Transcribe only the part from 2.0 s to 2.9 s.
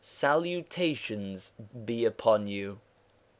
upon you.